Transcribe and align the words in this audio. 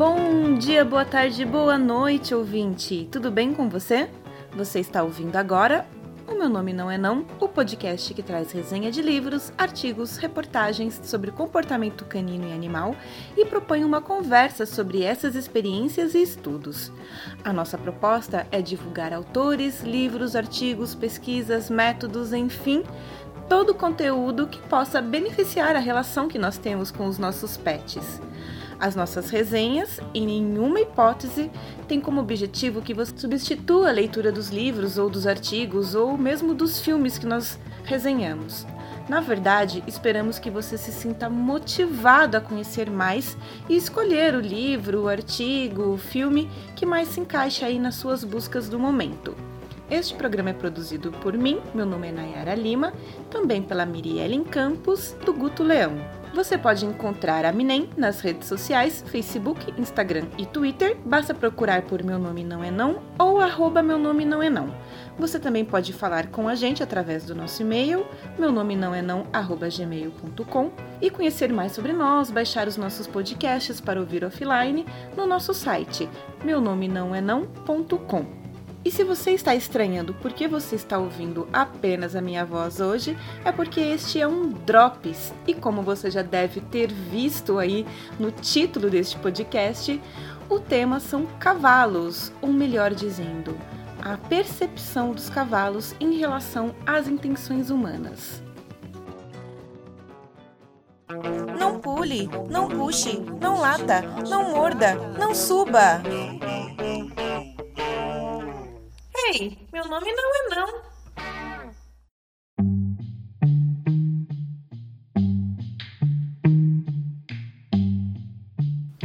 Bom 0.00 0.54
dia, 0.54 0.82
boa 0.82 1.04
tarde, 1.04 1.44
boa 1.44 1.76
noite, 1.76 2.34
ouvinte. 2.34 3.06
Tudo 3.12 3.30
bem 3.30 3.52
com 3.52 3.68
você? 3.68 4.08
Você 4.56 4.80
está 4.80 5.02
ouvindo 5.02 5.36
agora 5.36 5.86
O 6.26 6.32
Meu 6.32 6.48
Nome 6.48 6.72
Não 6.72 6.90
É 6.90 6.96
Não, 6.96 7.26
o 7.38 7.46
podcast 7.46 8.14
que 8.14 8.22
traz 8.22 8.50
resenha 8.50 8.90
de 8.90 9.02
livros, 9.02 9.52
artigos, 9.58 10.16
reportagens 10.16 10.98
sobre 11.04 11.30
comportamento 11.30 12.06
canino 12.06 12.48
e 12.48 12.52
animal 12.54 12.96
e 13.36 13.44
propõe 13.44 13.84
uma 13.84 14.00
conversa 14.00 14.64
sobre 14.64 15.02
essas 15.02 15.34
experiências 15.34 16.14
e 16.14 16.22
estudos. 16.22 16.90
A 17.44 17.52
nossa 17.52 17.76
proposta 17.76 18.46
é 18.50 18.62
divulgar 18.62 19.12
autores, 19.12 19.82
livros, 19.82 20.34
artigos, 20.34 20.94
pesquisas, 20.94 21.68
métodos, 21.68 22.32
enfim, 22.32 22.84
todo 23.50 23.74
conteúdo 23.74 24.46
que 24.46 24.62
possa 24.62 25.02
beneficiar 25.02 25.76
a 25.76 25.78
relação 25.78 26.26
que 26.26 26.38
nós 26.38 26.56
temos 26.56 26.90
com 26.90 27.06
os 27.06 27.18
nossos 27.18 27.58
pets. 27.58 28.18
As 28.80 28.96
nossas 28.96 29.28
resenhas, 29.28 30.00
em 30.14 30.24
nenhuma 30.24 30.80
hipótese, 30.80 31.50
têm 31.86 32.00
como 32.00 32.18
objetivo 32.18 32.80
que 32.80 32.94
você 32.94 33.12
substitua 33.14 33.90
a 33.90 33.92
leitura 33.92 34.32
dos 34.32 34.48
livros 34.48 34.96
ou 34.96 35.10
dos 35.10 35.26
artigos 35.26 35.94
ou 35.94 36.16
mesmo 36.16 36.54
dos 36.54 36.80
filmes 36.80 37.18
que 37.18 37.26
nós 37.26 37.58
resenhamos. 37.84 38.66
Na 39.06 39.20
verdade, 39.20 39.84
esperamos 39.86 40.38
que 40.38 40.48
você 40.48 40.78
se 40.78 40.92
sinta 40.92 41.28
motivado 41.28 42.38
a 42.38 42.40
conhecer 42.40 42.88
mais 42.88 43.36
e 43.68 43.76
escolher 43.76 44.34
o 44.34 44.40
livro, 44.40 45.02
o 45.02 45.08
artigo, 45.08 45.92
o 45.92 45.98
filme 45.98 46.48
que 46.74 46.86
mais 46.86 47.08
se 47.08 47.20
encaixa 47.20 47.66
aí 47.66 47.78
nas 47.78 47.96
suas 47.96 48.24
buscas 48.24 48.68
do 48.68 48.78
momento. 48.78 49.49
Este 49.90 50.14
programa 50.14 50.50
é 50.50 50.52
produzido 50.52 51.10
por 51.10 51.36
mim, 51.36 51.58
meu 51.74 51.84
nome 51.84 52.08
é 52.08 52.12
Nayara 52.12 52.54
Lima, 52.54 52.92
também 53.28 53.60
pela 53.60 53.84
Miriellen 53.84 54.44
Campos, 54.44 55.16
do 55.26 55.32
Guto 55.32 55.64
Leão. 55.64 55.98
Você 56.32 56.56
pode 56.56 56.86
encontrar 56.86 57.44
a 57.44 57.52
Minem 57.52 57.90
nas 57.96 58.20
redes 58.20 58.46
sociais, 58.46 59.04
Facebook, 59.08 59.74
Instagram 59.76 60.26
e 60.38 60.46
Twitter. 60.46 60.96
Basta 61.04 61.34
procurar 61.34 61.82
por 61.82 62.04
Meu 62.04 62.20
Nome 62.20 62.44
Não 62.44 62.62
É 62.62 62.70
Não 62.70 63.02
ou 63.18 63.40
arroba 63.40 63.82
Meu 63.82 63.98
Nome 63.98 64.24
Não 64.24 64.40
É 64.40 64.48
Não. 64.48 64.72
Você 65.18 65.40
também 65.40 65.64
pode 65.64 65.92
falar 65.92 66.28
com 66.28 66.46
a 66.46 66.54
gente 66.54 66.84
através 66.84 67.24
do 67.24 67.34
nosso 67.34 67.60
e-mail, 67.60 68.06
meu 68.38 68.52
nome 68.52 68.74
não 68.76 68.94
é 68.94 69.02
não, 69.02 69.26
arroba 69.32 69.68
gmail.com 69.68 70.70
e 71.02 71.10
conhecer 71.10 71.52
mais 71.52 71.72
sobre 71.72 71.92
nós, 71.92 72.30
baixar 72.30 72.66
os 72.66 72.78
nossos 72.78 73.06
podcasts 73.06 73.80
para 73.80 74.00
ouvir 74.00 74.24
offline 74.24 74.86
no 75.16 75.26
nosso 75.26 75.52
site, 75.52 76.08
meu 76.42 76.58
nome 76.58 76.88
não 76.88 77.14
é 77.14 77.20
não.com. 77.20 78.39
E 78.82 78.90
se 78.90 79.04
você 79.04 79.32
está 79.32 79.54
estranhando 79.54 80.14
por 80.14 80.32
que 80.32 80.48
você 80.48 80.74
está 80.74 80.98
ouvindo 80.98 81.46
apenas 81.52 82.16
a 82.16 82.22
minha 82.22 82.46
voz 82.46 82.80
hoje, 82.80 83.16
é 83.44 83.52
porque 83.52 83.80
este 83.80 84.20
é 84.20 84.26
um 84.26 84.48
Drops. 84.48 85.34
E 85.46 85.52
como 85.52 85.82
você 85.82 86.10
já 86.10 86.22
deve 86.22 86.60
ter 86.62 86.90
visto 86.90 87.58
aí 87.58 87.86
no 88.18 88.30
título 88.30 88.88
deste 88.88 89.18
podcast, 89.18 90.00
o 90.48 90.58
tema 90.58 90.98
são 90.98 91.26
cavalos, 91.38 92.32
ou 92.40 92.50
melhor 92.50 92.94
dizendo, 92.94 93.56
a 94.02 94.16
percepção 94.16 95.12
dos 95.12 95.28
cavalos 95.28 95.94
em 96.00 96.16
relação 96.16 96.74
às 96.86 97.06
intenções 97.06 97.68
humanas. 97.68 98.42
Não 101.58 101.78
pule, 101.78 102.30
não 102.48 102.68
puxe, 102.68 103.20
não 103.40 103.60
lata, 103.60 104.02
não 104.28 104.52
morda, 104.52 104.94
não 105.18 105.34
suba. 105.34 106.00
Meu 109.80 109.88
nome 109.88 110.12
não 110.12 110.30
é 110.34 110.48
não. 110.54 110.82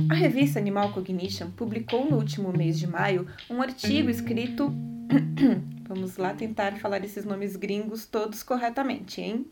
A 0.10 0.14
revista 0.14 0.60
Animal 0.60 0.92
Cognition 0.92 1.50
publicou 1.52 2.10
no 2.10 2.18
último 2.18 2.52
mês 2.52 2.78
de 2.78 2.88
maio 2.88 3.26
um 3.50 3.62
artigo 3.62 4.10
escrito. 4.10 4.74
Vamos 5.88 6.18
lá 6.18 6.34
tentar 6.34 6.78
falar 6.78 7.06
esses 7.06 7.24
nomes 7.24 7.56
gringos 7.56 8.06
todos 8.06 8.44
corretamente, 8.44 9.22
hein? 9.22 9.50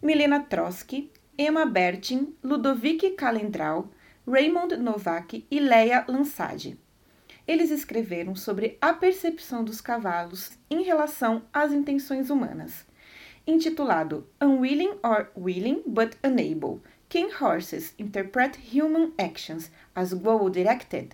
Milena 0.00 0.38
Trotsky, 0.40 1.10
Emma 1.36 1.66
Bertin, 1.66 2.36
Ludovic 2.44 3.10
Calendral, 3.12 3.90
Raymond 4.26 4.76
Novak 4.76 5.44
e 5.50 5.58
Leia 5.58 6.04
Lansade 6.08 6.78
eles 7.46 7.70
escreveram 7.70 8.34
sobre 8.34 8.76
a 8.80 8.92
percepção 8.92 9.62
dos 9.62 9.80
cavalos 9.80 10.52
em 10.68 10.82
relação 10.82 11.42
às 11.52 11.72
intenções 11.72 12.30
humanas. 12.30 12.84
Intitulado 13.46 14.26
Unwilling 14.40 14.98
or 15.02 15.28
Willing 15.36 15.82
but 15.86 16.16
Unable: 16.24 16.80
Can 17.08 17.28
Horses 17.40 17.94
Interpret 17.98 18.52
Human 18.74 19.12
Actions 19.18 19.70
as 19.94 20.12
Goal 20.12 20.50
Directed? 20.50 21.10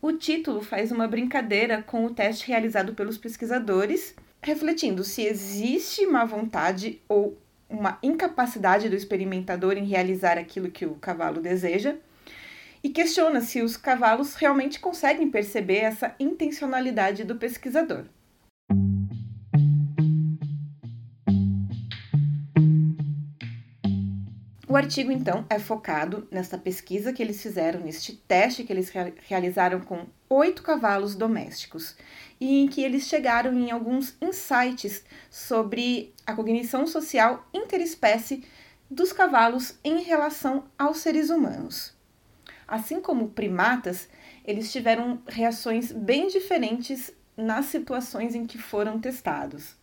O 0.00 0.12
título 0.12 0.60
faz 0.60 0.92
uma 0.92 1.08
brincadeira 1.08 1.82
com 1.82 2.04
o 2.04 2.14
teste 2.14 2.46
realizado 2.46 2.94
pelos 2.94 3.18
pesquisadores, 3.18 4.14
refletindo 4.42 5.02
se 5.02 5.22
existe 5.22 6.06
má 6.06 6.24
vontade 6.24 7.00
ou 7.08 7.36
uma 7.68 7.98
incapacidade 8.02 8.88
do 8.88 8.94
experimentador 8.94 9.76
em 9.76 9.84
realizar 9.84 10.38
aquilo 10.38 10.70
que 10.70 10.86
o 10.86 10.94
cavalo 10.94 11.40
deseja 11.40 11.96
e 12.82 12.90
questiona 12.90 13.40
se 13.40 13.62
os 13.62 13.76
cavalos 13.76 14.34
realmente 14.34 14.80
conseguem 14.80 15.30
perceber 15.30 15.78
essa 15.78 16.14
intencionalidade 16.18 17.24
do 17.24 17.36
pesquisador. 17.36 18.04
O 24.70 24.76
artigo, 24.76 25.10
então, 25.10 25.46
é 25.48 25.58
focado 25.58 26.28
nessa 26.30 26.58
pesquisa 26.58 27.10
que 27.10 27.22
eles 27.22 27.42
fizeram, 27.42 27.80
neste 27.80 28.12
teste 28.14 28.64
que 28.64 28.72
eles 28.72 28.92
realizaram 29.26 29.80
com 29.80 30.04
oito 30.28 30.62
cavalos 30.62 31.14
domésticos, 31.14 31.96
e 32.38 32.60
em 32.60 32.68
que 32.68 32.82
eles 32.82 33.04
chegaram 33.04 33.54
em 33.54 33.70
alguns 33.70 34.14
insights 34.20 35.02
sobre 35.30 36.12
a 36.26 36.34
cognição 36.34 36.86
social 36.86 37.48
interespécie 37.54 38.44
dos 38.90 39.10
cavalos 39.10 39.78
em 39.82 40.02
relação 40.02 40.64
aos 40.78 40.98
seres 40.98 41.30
humanos. 41.30 41.97
Assim 42.68 43.00
como 43.00 43.30
primatas, 43.30 44.10
eles 44.44 44.70
tiveram 44.70 45.22
reações 45.26 45.90
bem 45.90 46.28
diferentes 46.28 47.10
nas 47.34 47.64
situações 47.64 48.34
em 48.34 48.44
que 48.44 48.58
foram 48.58 49.00
testados. 49.00 49.74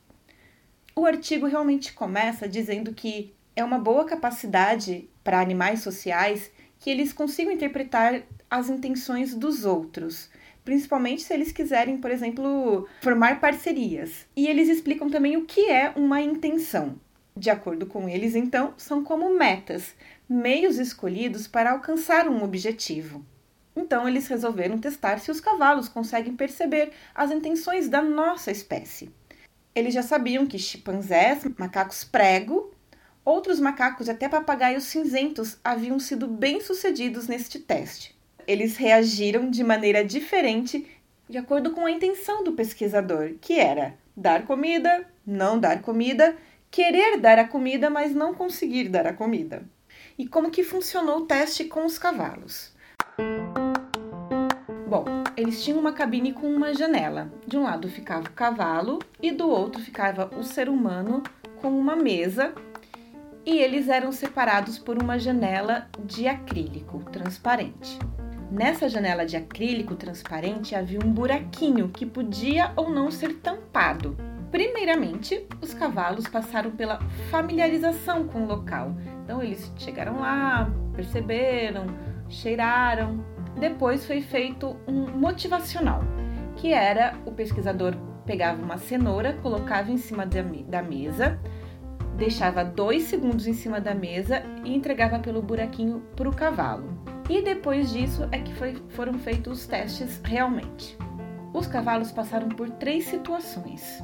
O 0.96 1.06
artigo 1.06 1.48
realmente 1.48 1.94
começa 1.94 2.48
dizendo 2.48 2.94
que 2.94 3.34
é 3.56 3.64
uma 3.64 3.80
boa 3.80 4.06
capacidade 4.06 5.10
para 5.24 5.42
animais 5.42 5.82
sociais 5.82 6.52
que 6.80 6.90
eles 6.90 7.12
consigam 7.12 7.52
interpretar 7.52 8.22
as 8.50 8.70
intenções 8.70 9.34
dos 9.34 9.66
outros, 9.66 10.30
principalmente 10.64 11.24
se 11.24 11.34
eles 11.34 11.52
quiserem, 11.52 11.98
por 11.98 12.12
exemplo, 12.12 12.88
formar 13.02 13.40
parcerias. 13.40 14.28
E 14.36 14.48
eles 14.48 14.70
explicam 14.70 15.10
também 15.10 15.36
o 15.36 15.46
que 15.46 15.72
é 15.72 15.92
uma 15.96 16.22
intenção. 16.22 17.00
De 17.36 17.50
acordo 17.50 17.86
com 17.86 18.08
eles, 18.08 18.34
então, 18.34 18.74
são 18.78 19.04
como 19.04 19.38
metas, 19.38 19.94
meios 20.28 20.78
escolhidos 20.78 21.48
para 21.48 21.72
alcançar 21.72 22.28
um 22.28 22.44
objetivo. 22.44 23.26
Então, 23.76 24.08
eles 24.08 24.28
resolveram 24.28 24.78
testar 24.78 25.20
se 25.20 25.30
os 25.30 25.40
cavalos 25.40 25.88
conseguem 25.88 26.36
perceber 26.36 26.92
as 27.14 27.32
intenções 27.32 27.90
da 27.90 28.02
nossa 28.02 28.50
espécie. 28.50 29.12
Eles 29.76 29.94
já 29.94 30.02
sabiam 30.02 30.48
que 30.48 30.58
chimpanzés, 30.58 31.44
macacos 31.58 32.04
prego, 32.04 32.74
outros 33.24 33.60
macacos 33.60 34.08
e 34.08 34.12
até 34.12 34.30
papagaios 34.30 34.86
cinzentos 34.86 35.58
haviam 35.64 36.00
sido 36.00 36.28
bem-sucedidos 36.28 37.28
neste 37.28 37.60
teste. 37.60 38.16
Eles 38.48 38.78
reagiram 38.78 39.50
de 39.50 39.64
maneira 39.64 40.04
diferente 40.04 40.88
de 41.28 41.38
acordo 41.38 41.72
com 41.72 41.86
a 41.86 41.92
intenção 41.92 42.44
do 42.44 42.54
pesquisador, 42.54 43.34
que 43.42 43.60
era 43.60 43.96
dar 44.16 44.46
comida, 44.46 45.06
não 45.26 45.60
dar 45.60 45.82
comida, 45.82 46.38
querer 46.72 47.20
dar 47.20 47.40
a 47.40 47.48
comida, 47.48 47.90
mas 47.90 48.14
não 48.14 48.34
conseguir 48.34 48.88
dar 48.88 49.08
a 49.08 49.14
comida 49.14 49.64
e 50.18 50.28
como 50.28 50.52
que 50.52 50.64
funcionou 50.64 51.20
o 51.20 51.26
teste 51.26 51.66
com 51.66 51.86
os 51.86 51.98
cavalos. 51.98 52.74
Bom, 54.88 55.06
eles 55.36 55.64
tinham 55.64 55.80
uma 55.80 55.94
cabine 55.94 56.32
com 56.32 56.48
uma 56.48 56.74
janela. 56.74 57.32
De 57.46 57.58
um 57.58 57.64
lado 57.64 57.90
ficava 57.90 58.28
o 58.28 58.32
cavalo 58.32 59.00
e 59.22 59.32
do 59.32 59.50
outro 59.50 59.82
ficava 59.82 60.30
o 60.38 60.44
ser 60.44 60.70
humano 60.70 61.24
com 61.62 61.70
uma 61.70 61.96
mesa 61.96 62.54
e 63.46 63.58
eles 63.58 63.90
eram 63.90 64.12
separados 64.12 64.80
por 64.80 65.02
uma 65.02 65.20
janela 65.20 65.88
de 66.04 66.28
acrílico 66.28 67.00
transparente. 67.12 68.00
Nessa 68.52 68.88
janela 68.88 69.26
de 69.26 69.36
acrílico 69.36 69.96
transparente 69.96 70.76
havia 70.76 71.00
um 71.04 71.12
buraquinho 71.12 71.90
que 71.90 72.06
podia 72.06 72.72
ou 72.76 72.90
não 72.90 73.12
ser 73.12 73.36
tampado. 73.36 74.16
Primeiramente, 74.52 75.46
os 75.62 75.74
cavalos 75.74 76.28
passaram 76.28 76.72
pela 76.72 77.00
familiarização 77.30 78.28
com 78.28 78.44
o 78.44 78.48
local, 78.48 78.96
então 79.26 79.42
eles 79.42 79.74
chegaram 79.76 80.20
lá, 80.20 80.72
perceberam, 80.94 81.88
cheiraram. 82.30 83.26
Depois 83.60 84.06
foi 84.06 84.22
feito 84.22 84.78
um 84.88 85.08
motivacional, 85.18 86.04
que 86.56 86.72
era 86.72 87.16
o 87.26 87.32
pesquisador 87.32 87.96
pegava 88.24 88.62
uma 88.62 88.78
cenoura, 88.78 89.34
colocava 89.42 89.92
em 89.92 89.98
cima 89.98 90.26
da 90.26 90.82
mesa, 90.84 91.40
deixava 92.16 92.64
dois 92.64 93.04
segundos 93.04 93.48
em 93.48 93.54
cima 93.54 93.82
da 93.82 93.96
mesa 93.96 94.44
e 94.64 94.76
entregava 94.76 95.20
pelo 95.20 95.42
buraquinho 95.42 96.02
para 96.16 96.30
o 96.30 96.36
cavalo. 96.36 96.88
E 97.28 97.42
depois 97.42 97.92
disso 97.92 98.28
é 98.32 98.38
que 98.40 98.54
foi, 98.54 98.76
foram 98.90 99.16
feitos 99.16 99.62
os 99.62 99.68
testes 99.68 100.22
realmente. 100.24 100.96
Os 101.52 101.66
cavalos 101.66 102.12
passaram 102.12 102.50
por 102.50 102.70
três 102.70 103.06
situações. 103.06 104.04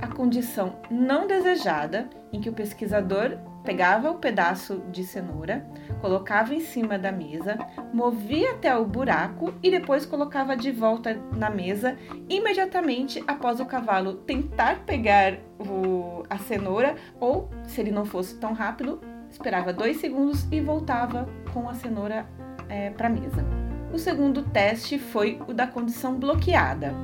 A 0.00 0.08
condição 0.08 0.80
não 0.90 1.26
desejada, 1.26 2.08
em 2.32 2.40
que 2.40 2.48
o 2.48 2.52
pesquisador 2.52 3.38
pegava 3.68 4.10
o 4.10 4.14
pedaço 4.14 4.82
de 4.90 5.04
cenoura, 5.04 5.62
colocava 6.00 6.54
em 6.54 6.60
cima 6.60 6.98
da 6.98 7.12
mesa, 7.12 7.58
movia 7.92 8.52
até 8.52 8.74
o 8.74 8.86
buraco 8.86 9.52
e 9.62 9.70
depois 9.70 10.06
colocava 10.06 10.56
de 10.56 10.72
volta 10.72 11.20
na 11.36 11.50
mesa 11.50 11.94
imediatamente 12.30 13.22
após 13.26 13.60
o 13.60 13.66
cavalo 13.66 14.14
tentar 14.14 14.86
pegar 14.86 15.34
o, 15.58 16.22
a 16.30 16.38
cenoura 16.38 16.96
ou, 17.20 17.50
se 17.64 17.82
ele 17.82 17.90
não 17.90 18.06
fosse 18.06 18.36
tão 18.36 18.54
rápido, 18.54 19.02
esperava 19.30 19.70
dois 19.70 19.98
segundos 19.98 20.50
e 20.50 20.62
voltava 20.62 21.28
com 21.52 21.68
a 21.68 21.74
cenoura 21.74 22.26
é, 22.70 22.88
para 22.88 23.08
a 23.08 23.10
mesa. 23.10 23.44
O 23.92 23.98
segundo 23.98 24.44
teste 24.44 24.98
foi 24.98 25.42
o 25.46 25.52
da 25.52 25.66
condição 25.66 26.14
bloqueada. 26.14 26.94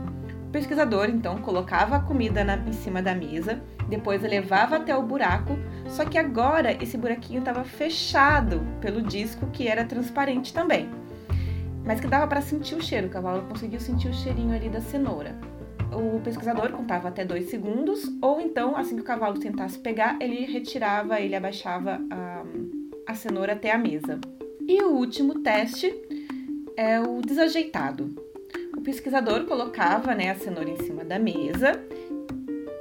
O 0.49 0.51
pesquisador 0.51 1.11
então 1.11 1.37
colocava 1.43 1.97
a 1.97 2.01
comida 2.01 2.43
na, 2.43 2.57
em 2.57 2.73
cima 2.73 3.03
da 3.03 3.15
mesa, 3.15 3.63
depois 3.89 4.23
levava 4.23 4.77
até 4.77 4.97
o 4.97 5.03
buraco, 5.03 5.59
só 5.89 6.05
que 6.05 6.19
agora 6.19 6.73
esse 6.83 6.97
buraquinho 6.97 7.41
estava 7.41 7.65
fechado 7.65 8.63
pelo 8.81 9.03
disco 9.03 9.47
que 9.53 9.69
era 9.69 9.85
transparente 9.85 10.53
também. 10.53 10.89
Mas 11.85 12.01
que 12.01 12.07
dava 12.07 12.27
para 12.27 12.41
sentir 12.41 12.75
o 12.75 12.83
cheiro, 12.83 13.09
o 13.09 13.11
cavalo 13.11 13.43
conseguiu 13.43 13.79
sentir 13.79 14.09
o 14.09 14.15
cheirinho 14.15 14.55
ali 14.55 14.69
da 14.69 14.81
cenoura. 14.81 15.37
O 15.93 16.19
pesquisador 16.21 16.73
contava 16.73 17.09
até 17.09 17.25
dois 17.25 17.51
segundos, 17.51 18.11
ou 18.21 18.41
então, 18.41 18.77
assim 18.77 18.97
que 18.97 19.03
o 19.03 19.05
cavalo 19.05 19.39
tentasse 19.39 19.79
pegar, 19.79 20.17
ele 20.21 20.45
retirava, 20.47 21.21
ele 21.21 21.37
abaixava 21.37 22.01
a, 22.11 22.43
a 23.07 23.15
cenoura 23.15 23.53
até 23.53 23.71
a 23.71 23.79
mesa. 23.79 24.19
E 24.67 24.83
o 24.83 24.93
último 24.93 25.41
teste 25.41 25.95
é 26.77 26.99
o 27.01 27.21
desajeitado. 27.21 28.15
O 28.77 28.81
pesquisador 28.81 29.45
colocava 29.45 30.15
né, 30.15 30.31
a 30.31 30.35
cenoura 30.35 30.71
em 30.71 30.79
cima 30.79 31.05
da 31.05 31.19
mesa 31.19 31.81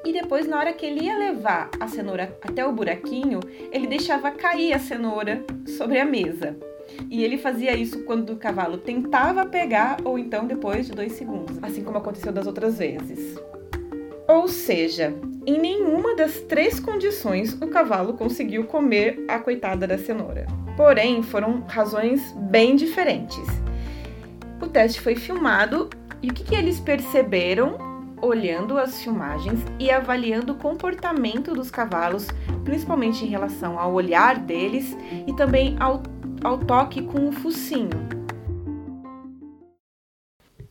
e 0.06 0.12
depois, 0.12 0.46
na 0.46 0.58
hora 0.60 0.74
que 0.74 0.86
ele 0.86 1.06
ia 1.06 1.18
levar 1.18 1.70
a 1.80 1.88
cenoura 1.88 2.38
até 2.42 2.66
o 2.66 2.74
buraquinho, 2.74 3.40
ele 3.72 3.88
deixava 3.88 4.32
cair 4.32 4.74
a 4.74 4.80
cenoura 4.80 5.44
sobre 5.66 6.00
a 6.00 6.06
mesa. 6.06 6.58
E 7.10 7.24
ele 7.24 7.38
fazia 7.38 7.76
isso 7.76 8.04
quando 8.04 8.34
o 8.34 8.38
cavalo 8.38 8.78
tentava 8.78 9.46
pegar 9.46 9.98
ou 10.04 10.20
então 10.20 10.46
depois 10.46 10.88
de 10.88 10.92
dois 10.92 11.14
segundos, 11.14 11.58
assim 11.62 11.84
como 11.84 11.98
aconteceu 11.98 12.34
das 12.34 12.46
outras 12.46 12.78
vezes. 12.78 13.40
Ou 14.28 14.48
seja, 14.48 15.14
em 15.46 15.58
nenhuma 15.58 16.16
das 16.16 16.40
três 16.42 16.80
condições 16.80 17.54
o 17.54 17.68
cavalo 17.68 18.14
conseguiu 18.14 18.66
comer 18.66 19.24
a 19.28 19.40
coitada 19.40 19.88
da 19.88 19.98
cenoura. 19.98 20.46
Porém, 20.76 21.22
foram 21.22 21.62
razões 21.68 22.34
bem 22.50 22.76
diferentes. 22.76 23.46
O 24.62 24.68
teste 24.68 25.00
foi 25.00 25.16
filmado 25.16 25.90
e 26.22 26.30
o 26.30 26.34
que, 26.34 26.44
que 26.44 26.56
eles 26.56 26.80
perceberam 26.80 27.93
olhando 28.22 28.78
as 28.78 29.02
filmagens 29.02 29.60
e 29.80 29.92
avaliando 29.92 30.54
o 30.54 30.58
comportamento 30.58 31.54
dos 31.54 31.70
cavalos, 31.70 32.28
principalmente 32.64 33.24
em 33.26 33.28
relação 33.28 33.80
ao 33.80 33.94
olhar 33.94 34.40
deles 34.40 34.96
e 35.28 35.36
também 35.36 35.76
ao, 35.80 36.04
ao 36.44 36.58
toque 36.58 37.02
com 37.02 37.28
o 37.28 37.32
focinho. 37.32 38.24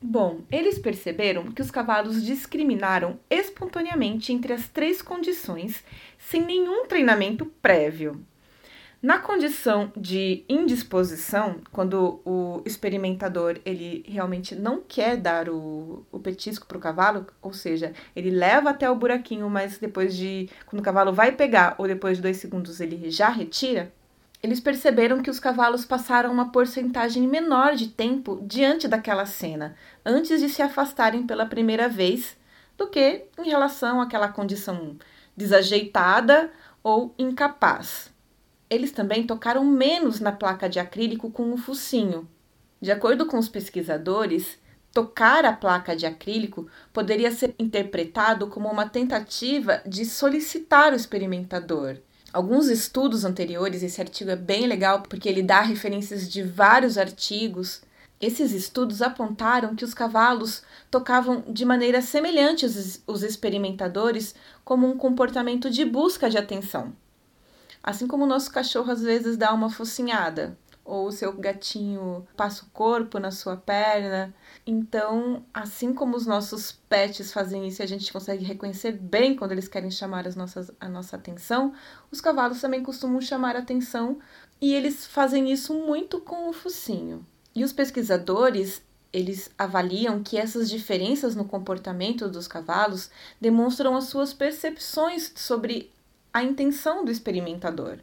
Bom, 0.00 0.40
eles 0.50 0.78
perceberam 0.78 1.44
que 1.44 1.62
os 1.62 1.70
cavalos 1.70 2.22
discriminaram 2.22 3.18
espontaneamente 3.30 4.32
entre 4.32 4.52
as 4.52 4.68
três 4.68 5.00
condições 5.00 5.82
sem 6.18 6.42
nenhum 6.42 6.86
treinamento 6.86 7.46
prévio. 7.46 8.20
Na 9.02 9.18
condição 9.18 9.90
de 9.96 10.44
indisposição, 10.48 11.56
quando 11.72 12.20
o 12.24 12.62
experimentador 12.64 13.58
ele 13.64 14.04
realmente 14.06 14.54
não 14.54 14.80
quer 14.80 15.16
dar 15.16 15.48
o, 15.48 16.06
o 16.12 16.20
petisco 16.20 16.68
para 16.68 16.78
o 16.78 16.80
cavalo, 16.80 17.26
ou 17.42 17.52
seja, 17.52 17.92
ele 18.14 18.30
leva 18.30 18.70
até 18.70 18.88
o 18.88 18.94
buraquinho, 18.94 19.50
mas 19.50 19.76
depois 19.76 20.14
de 20.14 20.48
quando 20.66 20.78
o 20.78 20.84
cavalo 20.84 21.12
vai 21.12 21.32
pegar 21.32 21.74
ou 21.78 21.88
depois 21.88 22.18
de 22.18 22.22
dois 22.22 22.36
segundos 22.36 22.80
ele 22.80 23.10
já 23.10 23.28
retira, 23.28 23.92
eles 24.40 24.60
perceberam 24.60 25.20
que 25.20 25.30
os 25.30 25.40
cavalos 25.40 25.84
passaram 25.84 26.32
uma 26.32 26.52
porcentagem 26.52 27.26
menor 27.26 27.74
de 27.74 27.88
tempo 27.88 28.40
diante 28.46 28.86
daquela 28.86 29.26
cena, 29.26 29.74
antes 30.06 30.40
de 30.40 30.48
se 30.48 30.62
afastarem 30.62 31.26
pela 31.26 31.44
primeira 31.44 31.88
vez, 31.88 32.36
do 32.78 32.86
que 32.86 33.24
em 33.36 33.48
relação 33.48 34.00
àquela 34.00 34.28
condição 34.28 34.96
desajeitada 35.36 36.52
ou 36.84 37.12
incapaz 37.18 38.11
eles 38.72 38.90
também 38.90 39.26
tocaram 39.26 39.64
menos 39.64 40.18
na 40.18 40.32
placa 40.32 40.68
de 40.68 40.80
acrílico 40.80 41.30
com 41.30 41.52
o 41.52 41.58
focinho. 41.58 42.26
De 42.80 42.90
acordo 42.90 43.26
com 43.26 43.38
os 43.38 43.48
pesquisadores, 43.48 44.58
tocar 44.92 45.44
a 45.44 45.52
placa 45.52 45.94
de 45.94 46.06
acrílico 46.06 46.66
poderia 46.92 47.30
ser 47.30 47.54
interpretado 47.58 48.46
como 48.46 48.70
uma 48.70 48.88
tentativa 48.88 49.82
de 49.86 50.06
solicitar 50.06 50.92
o 50.92 50.96
experimentador. 50.96 51.98
Alguns 52.32 52.68
estudos 52.68 53.26
anteriores, 53.26 53.82
esse 53.82 54.00
artigo 54.00 54.30
é 54.30 54.36
bem 54.36 54.66
legal 54.66 55.02
porque 55.02 55.28
ele 55.28 55.42
dá 55.42 55.60
referências 55.60 56.30
de 56.30 56.42
vários 56.42 56.96
artigos. 56.96 57.82
Esses 58.18 58.52
estudos 58.52 59.02
apontaram 59.02 59.76
que 59.76 59.84
os 59.84 59.92
cavalos 59.92 60.62
tocavam 60.90 61.44
de 61.46 61.66
maneira 61.66 62.00
semelhante 62.00 62.64
os 62.64 63.22
experimentadores 63.22 64.34
como 64.64 64.86
um 64.88 64.96
comportamento 64.96 65.68
de 65.68 65.84
busca 65.84 66.30
de 66.30 66.38
atenção. 66.38 66.94
Assim 67.82 68.06
como 68.06 68.24
o 68.24 68.28
nosso 68.28 68.50
cachorro 68.50 68.90
às 68.90 69.02
vezes 69.02 69.36
dá 69.36 69.52
uma 69.52 69.68
focinhada, 69.68 70.56
ou 70.84 71.06
o 71.06 71.12
seu 71.12 71.32
gatinho 71.32 72.26
passa 72.36 72.64
o 72.64 72.70
corpo 72.70 73.18
na 73.18 73.30
sua 73.30 73.56
perna. 73.56 74.34
Então, 74.66 75.44
assim 75.52 75.94
como 75.94 76.16
os 76.16 76.26
nossos 76.26 76.72
pets 76.88 77.32
fazem 77.32 77.66
isso 77.66 77.82
e 77.82 77.84
a 77.84 77.88
gente 77.88 78.12
consegue 78.12 78.44
reconhecer 78.44 78.92
bem 78.92 79.36
quando 79.36 79.52
eles 79.52 79.68
querem 79.68 79.90
chamar 79.90 80.26
as 80.26 80.36
nossas, 80.36 80.70
a 80.80 80.88
nossa 80.88 81.16
atenção, 81.16 81.72
os 82.10 82.20
cavalos 82.20 82.60
também 82.60 82.82
costumam 82.82 83.20
chamar 83.20 83.56
atenção 83.56 84.18
e 84.60 84.74
eles 84.74 85.06
fazem 85.06 85.50
isso 85.52 85.74
muito 85.74 86.20
com 86.20 86.48
o 86.48 86.52
focinho. 86.52 87.24
E 87.54 87.64
os 87.64 87.72
pesquisadores, 87.72 88.82
eles 89.12 89.50
avaliam 89.58 90.22
que 90.22 90.38
essas 90.38 90.70
diferenças 90.70 91.36
no 91.36 91.44
comportamento 91.44 92.28
dos 92.28 92.48
cavalos 92.48 93.10
demonstram 93.40 93.96
as 93.96 94.04
suas 94.04 94.32
percepções 94.32 95.32
sobre 95.36 95.92
a 96.32 96.42
intenção 96.42 97.04
do 97.04 97.12
experimentador. 97.12 97.98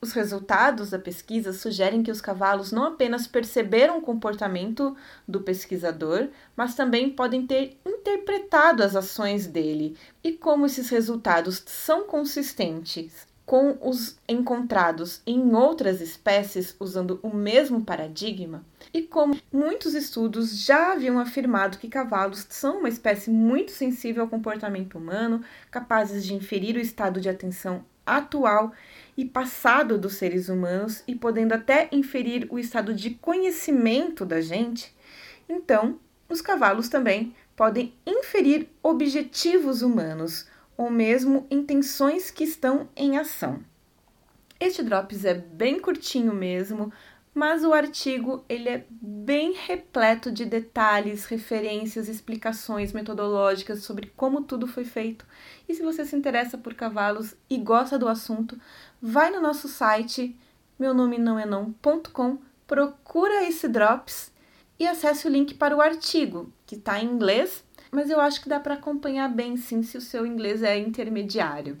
Os 0.00 0.12
resultados 0.12 0.90
da 0.90 0.98
pesquisa 0.98 1.52
sugerem 1.52 2.02
que 2.02 2.10
os 2.10 2.20
cavalos 2.20 2.72
não 2.72 2.84
apenas 2.84 3.26
perceberam 3.26 3.98
o 3.98 4.02
comportamento 4.02 4.96
do 5.26 5.40
pesquisador, 5.40 6.28
mas 6.56 6.74
também 6.74 7.10
podem 7.10 7.46
ter 7.46 7.76
interpretado 7.84 8.82
as 8.82 8.94
ações 8.94 9.46
dele. 9.46 9.96
E 10.22 10.32
como 10.32 10.66
esses 10.66 10.88
resultados 10.88 11.62
são 11.66 12.04
consistentes 12.04 13.27
com 13.48 13.78
os 13.80 14.18
encontrados 14.28 15.22
em 15.26 15.54
outras 15.54 16.02
espécies 16.02 16.76
usando 16.78 17.18
o 17.22 17.34
mesmo 17.34 17.82
paradigma, 17.82 18.62
e 18.92 19.00
como 19.00 19.40
muitos 19.50 19.94
estudos 19.94 20.54
já 20.66 20.92
haviam 20.92 21.18
afirmado 21.18 21.78
que 21.78 21.88
cavalos 21.88 22.46
são 22.50 22.80
uma 22.80 22.90
espécie 22.90 23.30
muito 23.30 23.70
sensível 23.70 24.24
ao 24.24 24.28
comportamento 24.28 24.98
humano, 24.98 25.42
capazes 25.70 26.26
de 26.26 26.34
inferir 26.34 26.76
o 26.76 26.78
estado 26.78 27.22
de 27.22 27.28
atenção 27.30 27.82
atual 28.04 28.70
e 29.16 29.24
passado 29.24 29.96
dos 29.96 30.16
seres 30.16 30.50
humanos 30.50 31.02
e 31.08 31.14
podendo 31.14 31.54
até 31.54 31.88
inferir 31.90 32.46
o 32.50 32.58
estado 32.58 32.92
de 32.92 33.14
conhecimento 33.14 34.26
da 34.26 34.42
gente, 34.42 34.94
então 35.48 35.98
os 36.28 36.42
cavalos 36.42 36.90
também 36.90 37.34
podem 37.56 37.94
inferir 38.06 38.68
objetivos 38.82 39.80
humanos 39.80 40.46
ou 40.78 40.88
mesmo 40.88 41.46
intenções 41.50 42.30
que 42.30 42.44
estão 42.44 42.88
em 42.96 43.18
ação. 43.18 43.60
Este 44.58 44.82
drops 44.82 45.26
é 45.26 45.34
bem 45.34 45.78
curtinho 45.78 46.32
mesmo, 46.32 46.90
mas 47.34 47.64
o 47.64 47.74
artigo 47.74 48.44
ele 48.48 48.68
é 48.68 48.86
bem 48.90 49.52
repleto 49.52 50.32
de 50.32 50.46
detalhes, 50.46 51.26
referências, 51.26 52.08
explicações 52.08 52.92
metodológicas 52.92 53.82
sobre 53.82 54.10
como 54.16 54.42
tudo 54.42 54.66
foi 54.66 54.84
feito. 54.84 55.26
E 55.68 55.74
se 55.74 55.82
você 55.82 56.04
se 56.06 56.16
interessa 56.16 56.56
por 56.56 56.74
cavalos 56.74 57.34
e 57.50 57.58
gosta 57.58 57.98
do 57.98 58.08
assunto, 58.08 58.58
vai 59.02 59.30
no 59.30 59.40
nosso 59.40 59.68
site 59.68 60.34
meu 60.78 60.94
nome 60.94 61.18
não 61.18 61.36
é 61.38 61.44
não.com, 61.44 62.38
procura 62.64 63.44
esse 63.44 63.66
drops 63.66 64.32
e 64.78 64.86
acesse 64.86 65.26
o 65.26 65.30
link 65.30 65.54
para 65.54 65.76
o 65.76 65.80
artigo, 65.80 66.52
que 66.64 66.76
está 66.76 67.00
em 67.00 67.06
inglês, 67.06 67.64
mas 67.90 68.10
eu 68.10 68.20
acho 68.20 68.40
que 68.40 68.48
dá 68.48 68.60
para 68.60 68.74
acompanhar 68.74 69.28
bem 69.28 69.56
sim 69.56 69.82
se 69.82 69.96
o 69.96 70.00
seu 70.00 70.26
inglês 70.26 70.62
é 70.62 70.78
intermediário. 70.78 71.76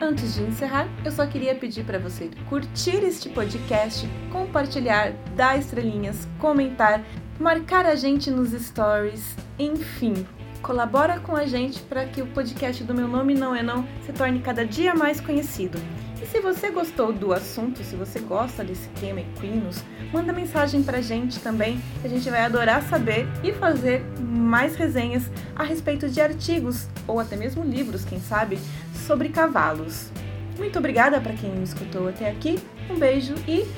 Antes 0.00 0.34
de 0.34 0.42
encerrar, 0.42 0.88
eu 1.04 1.10
só 1.10 1.26
queria 1.26 1.54
pedir 1.54 1.84
para 1.84 1.98
você 1.98 2.30
curtir 2.48 3.02
este 3.04 3.28
podcast, 3.30 4.06
compartilhar, 4.30 5.12
dar 5.34 5.58
estrelinhas, 5.58 6.28
comentar, 6.38 7.02
marcar 7.38 7.86
a 7.86 7.94
gente 7.94 8.30
nos 8.30 8.50
stories, 8.50 9.36
enfim, 9.58 10.26
colabora 10.60 11.20
com 11.20 11.36
a 11.36 11.46
gente 11.46 11.80
para 11.82 12.06
que 12.06 12.22
o 12.22 12.26
podcast 12.26 12.82
do 12.84 12.94
meu 12.94 13.06
nome 13.06 13.34
não 13.34 13.54
é 13.54 13.62
não 13.62 13.86
se 14.04 14.12
torne 14.12 14.40
cada 14.40 14.66
dia 14.66 14.94
mais 14.94 15.20
conhecido. 15.20 15.78
E 16.24 16.26
se 16.26 16.40
você 16.40 16.70
gostou 16.70 17.12
do 17.12 17.34
assunto, 17.34 17.84
se 17.84 17.94
você 17.96 18.18
gosta 18.18 18.64
desse 18.64 18.88
tema 18.98 19.20
equinos, 19.20 19.84
manda 20.10 20.32
mensagem 20.32 20.82
pra 20.82 21.02
gente 21.02 21.38
também, 21.38 21.78
que 22.00 22.06
a 22.06 22.08
gente 22.08 22.30
vai 22.30 22.40
adorar 22.40 22.82
saber 22.84 23.28
e 23.42 23.52
fazer 23.52 24.02
mais 24.18 24.74
resenhas 24.74 25.24
a 25.54 25.62
respeito 25.62 26.08
de 26.08 26.22
artigos 26.22 26.88
ou 27.06 27.20
até 27.20 27.36
mesmo 27.36 27.62
livros, 27.62 28.06
quem 28.06 28.18
sabe, 28.18 28.58
sobre 29.06 29.28
cavalos. 29.28 30.10
Muito 30.56 30.78
obrigada 30.78 31.20
para 31.20 31.34
quem 31.34 31.50
me 31.50 31.62
escutou 31.62 32.08
até 32.08 32.30
aqui. 32.30 32.58
Um 32.88 32.98
beijo 32.98 33.34
e 33.46 33.68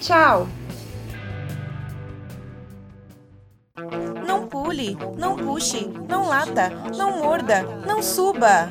tchau! 0.00 0.46
Não 4.24 4.46
pule, 4.46 4.96
não 5.16 5.34
puxe, 5.34 5.90
não 6.08 6.28
lata, 6.28 6.70
não 6.96 7.18
morda, 7.18 7.62
não 7.84 8.00
suba. 8.00 8.70